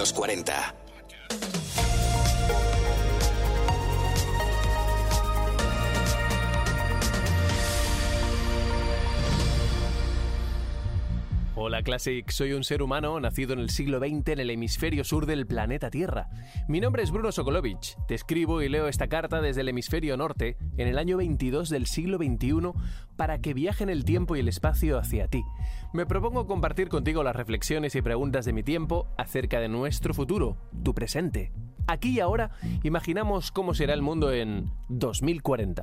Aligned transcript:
los 0.00 0.14
40. 0.14 0.79
Hola 11.62 11.82
Classic, 11.82 12.26
soy 12.30 12.54
un 12.54 12.64
ser 12.64 12.80
humano 12.80 13.20
nacido 13.20 13.52
en 13.52 13.58
el 13.58 13.68
siglo 13.68 13.98
XX 13.98 14.28
en 14.28 14.40
el 14.40 14.48
hemisferio 14.48 15.04
sur 15.04 15.26
del 15.26 15.46
planeta 15.46 15.90
Tierra. 15.90 16.30
Mi 16.68 16.80
nombre 16.80 17.02
es 17.02 17.10
Bruno 17.10 17.32
Sokolovich, 17.32 17.98
te 18.08 18.14
escribo 18.14 18.62
y 18.62 18.70
leo 18.70 18.88
esta 18.88 19.08
carta 19.08 19.42
desde 19.42 19.60
el 19.60 19.68
hemisferio 19.68 20.16
norte 20.16 20.56
en 20.78 20.88
el 20.88 20.96
año 20.96 21.18
22 21.18 21.68
del 21.68 21.84
siglo 21.84 22.16
XXI 22.16 22.72
para 23.16 23.42
que 23.42 23.52
viaje 23.52 23.82
en 23.82 23.90
el 23.90 24.06
tiempo 24.06 24.36
y 24.36 24.40
el 24.40 24.48
espacio 24.48 24.96
hacia 24.98 25.28
ti. 25.28 25.42
Me 25.92 26.06
propongo 26.06 26.46
compartir 26.46 26.88
contigo 26.88 27.22
las 27.22 27.36
reflexiones 27.36 27.94
y 27.94 28.00
preguntas 28.00 28.46
de 28.46 28.54
mi 28.54 28.62
tiempo 28.62 29.06
acerca 29.18 29.60
de 29.60 29.68
nuestro 29.68 30.14
futuro, 30.14 30.56
tu 30.82 30.94
presente. 30.94 31.52
Aquí 31.86 32.12
y 32.12 32.20
ahora 32.20 32.52
imaginamos 32.84 33.50
cómo 33.50 33.74
será 33.74 33.92
el 33.92 34.00
mundo 34.00 34.32
en 34.32 34.70
2040. 34.88 35.82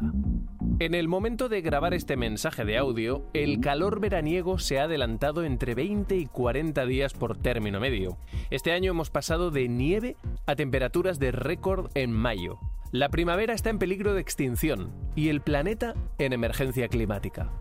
En 0.79 0.93
el 0.93 1.07
momento 1.07 1.49
de 1.49 1.61
grabar 1.61 1.95
este 1.95 2.17
mensaje 2.17 2.63
de 2.63 2.77
audio, 2.77 3.25
el 3.33 3.61
calor 3.61 3.99
veraniego 3.99 4.59
se 4.59 4.79
ha 4.79 4.83
adelantado 4.83 5.43
entre 5.43 5.73
20 5.73 6.15
y 6.15 6.27
40 6.27 6.85
días 6.85 7.13
por 7.13 7.35
término 7.35 7.79
medio. 7.79 8.19
Este 8.51 8.73
año 8.73 8.91
hemos 8.91 9.09
pasado 9.09 9.49
de 9.49 9.67
nieve 9.69 10.17
a 10.45 10.55
temperaturas 10.55 11.17
de 11.17 11.31
récord 11.31 11.89
en 11.95 12.11
mayo. 12.11 12.59
La 12.91 13.09
primavera 13.09 13.55
está 13.55 13.71
en 13.71 13.79
peligro 13.79 14.13
de 14.13 14.21
extinción 14.21 14.91
y 15.15 15.29
el 15.29 15.41
planeta 15.41 15.95
en 16.19 16.31
emergencia 16.31 16.87
climática. 16.89 17.51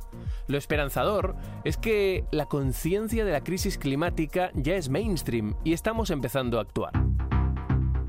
Lo 0.47 0.59
esperanzador 0.59 1.37
es 1.65 1.79
que 1.79 2.27
la 2.33 2.45
conciencia 2.45 3.25
de 3.25 3.33
la 3.33 3.41
crisis 3.41 3.79
climática 3.79 4.51
ya 4.55 4.77
es 4.77 4.91
mainstream 4.91 5.55
y 5.65 5.73
estamos 5.73 6.11
empezando 6.11 6.59
a 6.59 6.63
actuar. 6.63 6.93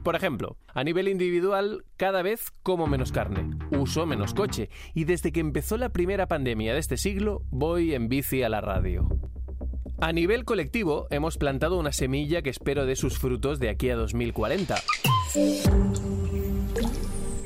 Por 0.08 0.16
ejemplo, 0.16 0.56
a 0.74 0.86
nivel 0.86 1.10
individual, 1.10 1.84
cada 1.98 2.22
vez 2.22 2.54
como 2.64 2.88
menos 2.88 3.12
carne, 3.12 3.50
uso 3.88 4.06
menos 4.06 4.34
coche 4.34 4.70
y 4.94 5.06
desde 5.06 5.32
que 5.32 5.40
empezó 5.40 5.78
la 5.78 5.90
primera 5.90 6.28
pandemia 6.28 6.74
de 6.74 6.80
este 6.80 6.98
siglo 6.98 7.44
voy 7.50 7.94
en 7.94 8.10
bici 8.10 8.44
a 8.44 8.50
la 8.50 8.60
radio. 8.60 9.08
A 10.00 10.12
nivel 10.12 10.44
colectivo, 10.44 11.08
hemos 11.10 11.38
plantado 11.38 11.80
una 11.80 11.94
semilla 11.94 12.42
que 12.42 12.50
espero 12.50 12.86
de 12.86 12.98
sus 12.98 13.18
frutos 13.18 13.60
de 13.60 13.70
aquí 13.70 13.90
a 13.90 13.96
2040 13.96 14.76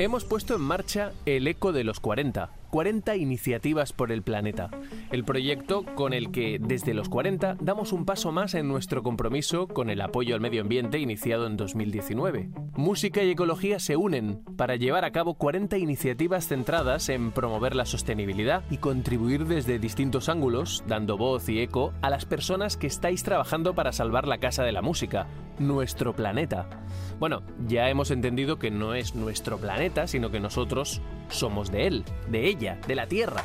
hemos 0.03 0.25
puesto 0.25 0.56
en 0.56 0.62
marcha 0.62 1.12
el 1.28 1.47
Eco 1.47 1.72
de 1.73 1.84
los 1.84 2.00
40, 2.00 2.50
40 2.72 3.18
iniciativas 3.18 3.92
por 3.94 4.12
el 4.12 4.24
planeta. 4.24 4.72
El 5.12 5.26
proyecto 5.26 5.86
con 5.96 6.14
el 6.14 6.32
que 6.32 6.58
desde 6.60 6.94
los 6.94 7.10
40 7.10 7.58
damos 7.60 7.92
un 7.92 8.06
paso 8.06 8.32
más 8.32 8.56
en 8.56 8.68
nuestro 8.68 9.04
compromiso 9.04 9.68
con 9.68 9.90
el 9.90 10.02
apoyo 10.02 10.34
al 10.34 10.42
medio 10.42 10.62
ambiente 10.62 10.98
iniciado 10.98 11.48
en 11.48 11.58
2019. 11.58 12.50
Música 12.76 13.22
y 13.24 13.32
ecología 13.32 13.80
se 13.80 13.98
unen 13.98 14.42
para 14.56 14.78
llevar 14.78 15.04
a 15.04 15.12
cabo 15.12 15.34
40 15.34 15.78
iniciativas 15.78 16.48
centradas 16.48 17.10
en 17.10 17.32
promover 17.32 17.76
la 17.76 17.86
sostenibilidad 17.86 18.64
y 18.72 18.78
contribuir 18.78 19.46
desde 19.46 19.78
distintos 19.78 20.30
ángulos, 20.30 20.84
dando 20.88 21.18
voz 21.18 21.50
y 21.50 21.60
eco 21.60 21.94
a 22.02 22.10
las 22.10 22.26
personas 22.26 22.78
que 22.78 22.88
estáis 22.88 23.24
trabajando 23.24 23.76
para 23.76 23.92
salvar 23.92 24.28
la 24.28 24.38
casa 24.38 24.64
de 24.64 24.72
la 24.72 24.82
música, 24.82 25.28
nuestro 25.60 26.14
planeta. 26.16 26.70
Bueno, 27.20 27.44
ya 27.68 27.90
hemos 27.90 28.10
entendido 28.12 28.58
que 28.58 28.72
no 28.72 28.96
es 28.96 29.14
nuestro 29.14 29.58
planeta, 29.58 30.08
sino 30.08 30.32
que 30.32 30.40
nosotros 30.40 31.02
somos 31.30 31.72
de 31.72 31.88
él, 31.88 32.04
de 32.30 32.48
ella, 32.48 32.61
de 32.62 32.95
la 32.95 33.08
Tierra. 33.08 33.44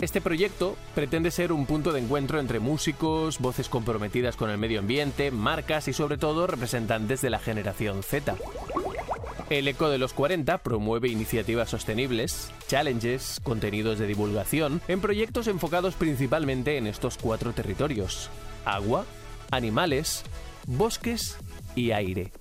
Este 0.00 0.20
proyecto 0.20 0.76
pretende 0.94 1.30
ser 1.30 1.52
un 1.52 1.66
punto 1.66 1.92
de 1.92 2.00
encuentro 2.00 2.40
entre 2.40 2.58
músicos, 2.58 3.38
voces 3.38 3.68
comprometidas 3.68 4.34
con 4.34 4.50
el 4.50 4.58
medio 4.58 4.80
ambiente, 4.80 5.30
marcas 5.30 5.86
y 5.86 5.92
sobre 5.92 6.18
todo 6.18 6.48
representantes 6.48 7.22
de 7.22 7.30
la 7.30 7.38
generación 7.38 8.02
Z. 8.02 8.34
El 9.50 9.68
Eco 9.68 9.88
de 9.88 9.98
los 9.98 10.12
40 10.14 10.58
promueve 10.58 11.08
iniciativas 11.08 11.70
sostenibles, 11.70 12.52
challenges, 12.66 13.40
contenidos 13.44 14.00
de 14.00 14.08
divulgación 14.08 14.80
en 14.88 15.00
proyectos 15.00 15.46
enfocados 15.46 15.94
principalmente 15.94 16.76
en 16.76 16.88
estos 16.88 17.16
cuatro 17.16 17.52
territorios. 17.52 18.30
Agua, 18.64 19.04
animales, 19.52 20.24
bosques 20.66 21.38
y 21.76 21.92
aire. 21.92 22.32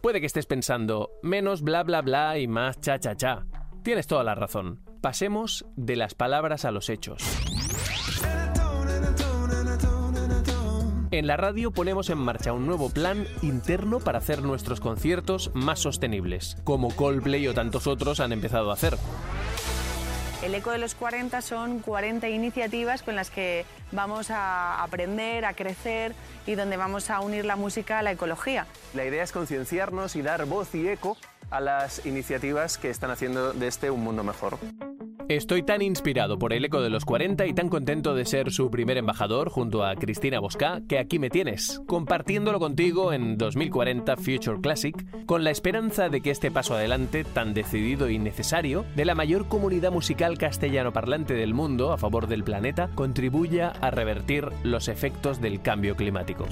Puede 0.00 0.20
que 0.20 0.26
estés 0.26 0.46
pensando, 0.46 1.10
menos 1.22 1.60
bla 1.60 1.82
bla 1.82 2.00
bla 2.00 2.38
y 2.38 2.48
más 2.48 2.80
cha 2.80 2.98
cha 2.98 3.14
cha. 3.14 3.44
Tienes 3.82 4.06
toda 4.06 4.22
la 4.22 4.36
razón. 4.36 4.80
Pasemos 5.00 5.64
de 5.74 5.96
las 5.96 6.14
palabras 6.14 6.64
a 6.64 6.70
los 6.70 6.88
hechos. 6.88 7.20
En 11.10 11.26
la 11.26 11.36
radio 11.36 11.72
ponemos 11.72 12.08
en 12.08 12.18
marcha 12.18 12.52
un 12.52 12.66
nuevo 12.66 12.90
plan 12.90 13.26
interno 13.42 13.98
para 13.98 14.18
hacer 14.18 14.42
nuestros 14.42 14.80
conciertos 14.80 15.50
más 15.54 15.80
sostenibles, 15.80 16.56
como 16.64 16.94
Coldplay 16.94 17.46
o 17.48 17.54
tantos 17.54 17.86
otros 17.88 18.20
han 18.20 18.32
empezado 18.32 18.70
a 18.70 18.74
hacer. 18.74 18.96
El 20.42 20.54
Eco 20.54 20.70
de 20.70 20.78
los 20.78 20.94
40 20.94 21.40
son 21.42 21.80
40 21.80 22.28
iniciativas 22.28 23.02
con 23.02 23.14
las 23.14 23.30
que 23.30 23.64
vamos 23.90 24.30
a 24.30 24.82
aprender, 24.82 25.44
a 25.44 25.54
crecer 25.54 26.14
y 26.46 26.54
donde 26.54 26.76
vamos 26.76 27.10
a 27.10 27.20
unir 27.20 27.44
la 27.44 27.56
música 27.56 27.98
a 27.98 28.02
la 28.02 28.12
ecología. 28.12 28.66
La 28.94 29.04
idea 29.04 29.22
es 29.22 29.32
concienciarnos 29.32 30.16
y 30.16 30.22
dar 30.22 30.46
voz 30.46 30.74
y 30.74 30.88
eco 30.88 31.16
a 31.52 31.60
las 31.60 32.04
iniciativas 32.06 32.78
que 32.78 32.90
están 32.90 33.10
haciendo 33.10 33.52
de 33.52 33.68
este 33.68 33.90
un 33.90 34.02
mundo 34.02 34.24
mejor. 34.24 34.58
Estoy 35.28 35.62
tan 35.62 35.80
inspirado 35.82 36.38
por 36.38 36.52
el 36.52 36.64
eco 36.64 36.82
de 36.82 36.90
los 36.90 37.04
40 37.04 37.46
y 37.46 37.54
tan 37.54 37.68
contento 37.68 38.14
de 38.14 38.24
ser 38.24 38.50
su 38.50 38.70
primer 38.70 38.98
embajador 38.98 39.48
junto 39.48 39.84
a 39.84 39.94
Cristina 39.94 40.40
Bosca 40.40 40.82
que 40.88 40.98
aquí 40.98 41.18
me 41.18 41.30
tienes, 41.30 41.80
compartiéndolo 41.86 42.58
contigo 42.58 43.12
en 43.12 43.38
2040 43.38 44.16
Future 44.16 44.60
Classic, 44.60 45.24
con 45.24 45.44
la 45.44 45.50
esperanza 45.50 46.08
de 46.08 46.20
que 46.20 46.30
este 46.30 46.50
paso 46.50 46.74
adelante 46.74 47.24
tan 47.24 47.54
decidido 47.54 48.10
y 48.10 48.18
necesario 48.18 48.84
de 48.96 49.04
la 49.04 49.14
mayor 49.14 49.48
comunidad 49.48 49.92
musical 49.92 50.36
castellano 50.36 50.92
parlante 50.92 51.34
del 51.34 51.54
mundo 51.54 51.92
a 51.92 51.98
favor 51.98 52.26
del 52.26 52.44
planeta 52.44 52.90
contribuya 52.94 53.72
a 53.80 53.90
revertir 53.90 54.48
los 54.64 54.88
efectos 54.88 55.40
del 55.40 55.62
cambio 55.62 55.96
climático. 55.96 56.46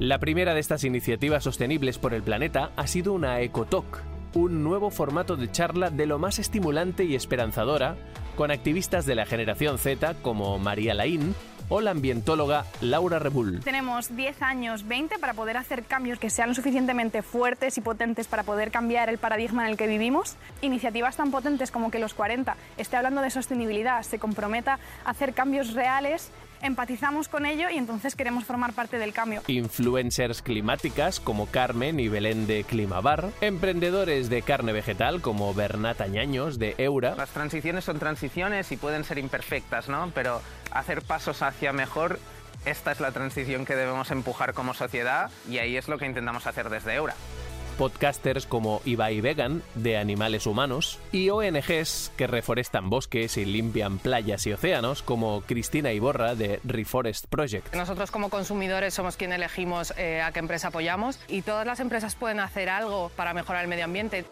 La 0.00 0.16
primera 0.18 0.54
de 0.54 0.60
estas 0.60 0.84
iniciativas 0.84 1.44
sostenibles 1.44 1.98
por 1.98 2.14
el 2.14 2.22
planeta 2.22 2.70
ha 2.74 2.86
sido 2.86 3.12
una 3.12 3.38
EcoTalk, 3.40 4.02
un 4.32 4.64
nuevo 4.64 4.90
formato 4.90 5.36
de 5.36 5.52
charla 5.52 5.90
de 5.90 6.06
lo 6.06 6.18
más 6.18 6.38
estimulante 6.38 7.04
y 7.04 7.14
esperanzadora, 7.14 7.96
con 8.34 8.50
activistas 8.50 9.04
de 9.04 9.14
la 9.14 9.26
generación 9.26 9.76
Z 9.76 10.14
como 10.22 10.58
María 10.58 10.94
Laín 10.94 11.34
o 11.68 11.82
la 11.82 11.90
ambientóloga 11.90 12.64
Laura 12.80 13.18
Rebull. 13.18 13.60
Tenemos 13.60 14.16
10 14.16 14.40
años, 14.40 14.88
20 14.88 15.18
para 15.18 15.34
poder 15.34 15.58
hacer 15.58 15.84
cambios 15.84 16.18
que 16.18 16.30
sean 16.30 16.48
lo 16.48 16.54
suficientemente 16.54 17.20
fuertes 17.20 17.76
y 17.76 17.82
potentes 17.82 18.26
para 18.26 18.42
poder 18.42 18.70
cambiar 18.70 19.10
el 19.10 19.18
paradigma 19.18 19.64
en 19.64 19.72
el 19.72 19.76
que 19.76 19.86
vivimos. 19.86 20.36
Iniciativas 20.62 21.18
tan 21.18 21.30
potentes 21.30 21.70
como 21.70 21.90
que 21.90 21.98
los 21.98 22.14
40 22.14 22.56
esté 22.78 22.96
hablando 22.96 23.20
de 23.20 23.28
sostenibilidad, 23.28 24.02
se 24.02 24.18
comprometa 24.18 24.78
a 25.04 25.10
hacer 25.10 25.34
cambios 25.34 25.74
reales 25.74 26.30
empatizamos 26.62 27.28
con 27.28 27.46
ello 27.46 27.68
y 27.70 27.76
entonces 27.76 28.14
queremos 28.16 28.44
formar 28.44 28.72
parte 28.72 28.98
del 28.98 29.12
cambio. 29.12 29.42
Influencers 29.46 30.42
climáticas 30.42 31.20
como 31.20 31.46
Carmen 31.46 32.00
y 32.00 32.08
Belén 32.08 32.46
de 32.46 32.64
Climabar, 32.64 33.30
emprendedores 33.40 34.30
de 34.30 34.42
carne 34.42 34.72
vegetal 34.72 35.20
como 35.20 35.54
Bernat 35.54 36.00
Añaños 36.00 36.58
de 36.58 36.74
Eura. 36.78 37.14
Las 37.16 37.30
transiciones 37.30 37.84
son 37.84 37.98
transiciones 37.98 38.70
y 38.72 38.76
pueden 38.76 39.04
ser 39.04 39.18
imperfectas, 39.18 39.88
¿no? 39.88 40.10
Pero 40.14 40.40
hacer 40.70 41.02
pasos 41.02 41.42
hacia 41.42 41.72
mejor 41.72 42.18
esta 42.64 42.92
es 42.92 43.00
la 43.00 43.10
transición 43.10 43.64
que 43.64 43.74
debemos 43.74 44.10
empujar 44.10 44.52
como 44.52 44.74
sociedad 44.74 45.30
y 45.48 45.58
ahí 45.58 45.76
es 45.76 45.88
lo 45.88 45.98
que 45.98 46.06
intentamos 46.06 46.46
hacer 46.46 46.68
desde 46.68 46.94
Eura 46.94 47.14
podcasters 47.80 48.44
como 48.44 48.82
Ibai 48.84 49.22
Vegan, 49.22 49.62
de 49.74 49.96
Animales 49.96 50.46
Humanos, 50.46 50.98
y 51.12 51.30
ONGs 51.30 52.12
que 52.14 52.26
reforestan 52.26 52.90
bosques 52.90 53.38
y 53.38 53.46
limpian 53.46 53.96
playas 53.96 54.46
y 54.46 54.52
océanos, 54.52 55.02
como 55.02 55.40
Cristina 55.40 55.90
Iborra, 55.90 56.34
de 56.34 56.60
Reforest 56.62 57.24
Project. 57.24 57.74
Nosotros 57.74 58.10
como 58.10 58.28
consumidores 58.28 58.92
somos 58.92 59.16
quienes 59.16 59.38
elegimos 59.38 59.94
eh, 59.96 60.20
a 60.20 60.30
qué 60.30 60.40
empresa 60.40 60.68
apoyamos 60.68 61.18
y 61.26 61.40
todas 61.40 61.66
las 61.66 61.80
empresas 61.80 62.16
pueden 62.16 62.40
hacer 62.40 62.68
algo 62.68 63.10
para 63.16 63.32
mejorar 63.32 63.62
el 63.62 63.68
medio 63.68 63.86
ambiente. 63.86 64.26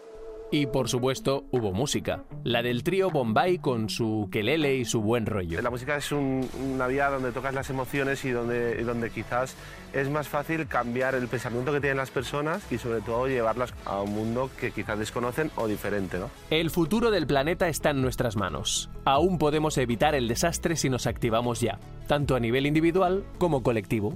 Y 0.51 0.65
por 0.65 0.89
supuesto 0.89 1.45
hubo 1.51 1.73
música, 1.73 2.23
la 2.43 2.63
del 2.63 2.83
trío 2.83 3.11
Bombay 3.11 3.59
con 3.59 3.87
su 3.87 4.29
quelele 4.31 4.77
y 4.77 4.85
su 4.85 5.01
buen 5.01 5.27
rollo. 5.27 5.61
La 5.61 5.69
música 5.69 5.95
es 5.95 6.11
una 6.11 6.87
vía 6.87 7.07
donde 7.09 7.31
tocas 7.31 7.53
las 7.53 7.69
emociones 7.69 8.25
y 8.25 8.31
donde, 8.31 8.83
donde 8.83 9.11
quizás 9.11 9.55
es 9.93 10.09
más 10.09 10.27
fácil 10.27 10.67
cambiar 10.67 11.13
el 11.13 11.27
pensamiento 11.27 11.71
que 11.71 11.79
tienen 11.79 11.97
las 11.97 12.09
personas 12.09 12.63
y 12.71 12.79
sobre 12.79 13.01
todo 13.01 13.27
llevarlas 13.27 13.75
a 13.85 14.01
un 14.01 14.11
mundo 14.11 14.49
que 14.59 14.71
quizás 14.71 14.97
desconocen 14.97 15.51
o 15.55 15.67
diferente. 15.67 16.17
¿no? 16.17 16.31
El 16.49 16.71
futuro 16.71 17.11
del 17.11 17.27
planeta 17.27 17.67
está 17.67 17.91
en 17.91 18.01
nuestras 18.01 18.35
manos. 18.35 18.89
Aún 19.05 19.37
podemos 19.37 19.77
evitar 19.77 20.15
el 20.15 20.27
desastre 20.27 20.75
si 20.77 20.89
nos 20.89 21.05
activamos 21.05 21.61
ya, 21.61 21.79
tanto 22.07 22.35
a 22.35 22.39
nivel 22.39 22.65
individual 22.65 23.23
como 23.37 23.61
colectivo. 23.61 24.15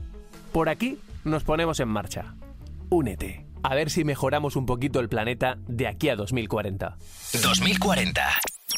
Por 0.52 0.70
aquí 0.70 0.98
nos 1.26 1.44
ponemos 1.44 1.80
en 1.80 1.90
marcha. 1.90 2.34
Únete 2.90 3.53
a 3.64 3.76
ver 3.76 3.90
si 3.90 4.04
mejoramos 4.04 4.56
un 4.56 4.66
poquito 4.66 5.00
el 5.00 5.10
planeta 5.10 5.58
de 5.68 5.88
aquí 5.88 6.10
a 6.10 6.16
2040. 6.16 6.98
2040. 7.42 8.24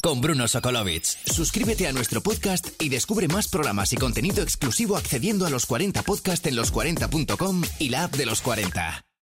con 0.02 0.22
Bruno 0.22 0.48
Sokolovic. 0.48 1.04
Suscríbete 1.04 1.88
a 1.88 1.92
nuestro 1.94 2.22
podcast 2.22 2.70
y 2.82 2.90
descubre 2.90 3.28
más 3.28 3.48
programas 3.48 3.92
y 3.94 3.98
contenido 3.98 4.44
exclusivo 4.44 4.98
accediendo 4.98 5.46
a 5.46 5.50
los 5.50 5.66
40 5.66 6.04
podcast 6.04 6.46
en 6.48 6.56
los40.com 6.56 7.64
y 7.80 7.90
la 7.90 8.06
app 8.06 8.16
de 8.16 8.26
los 8.26 8.42
40. 8.42 9.05